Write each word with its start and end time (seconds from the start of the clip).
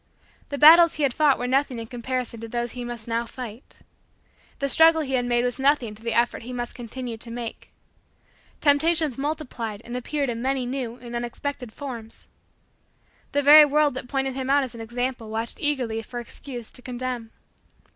The 0.49 0.57
battles 0.57 0.95
he 0.95 1.03
had 1.03 1.13
fought 1.13 1.37
were 1.37 1.45
nothing 1.45 1.77
in 1.77 1.85
comparison 1.85 2.39
to 2.39 2.47
those 2.47 2.71
he 2.71 2.83
must 2.83 3.07
now 3.07 3.27
fight. 3.27 3.77
The 4.57 4.67
struggle 4.67 5.01
he 5.01 5.13
had 5.13 5.25
made 5.25 5.43
was 5.45 5.59
nothing 5.59 5.93
to 5.93 6.01
the 6.01 6.15
effort 6.15 6.41
he 6.41 6.51
must 6.53 6.73
continue 6.73 7.17
to 7.17 7.29
make. 7.29 7.71
Temptations 8.61 9.19
multiplied 9.19 9.79
and 9.85 9.95
appeared 9.95 10.31
in 10.31 10.41
many 10.41 10.65
new 10.65 10.95
and 10.95 11.15
unexpected 11.15 11.71
forms. 11.71 12.25
The 13.33 13.43
very 13.43 13.63
world 13.63 13.93
that 13.93 14.07
pointed 14.07 14.33
him 14.33 14.49
out 14.49 14.63
as 14.63 14.73
an 14.73 14.81
example 14.81 15.29
watched 15.29 15.59
eagerly 15.59 16.01
for 16.01 16.19
excuse 16.19 16.71
to 16.71 16.81
condemn. 16.81 17.29